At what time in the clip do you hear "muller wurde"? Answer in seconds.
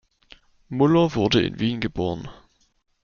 0.71-1.43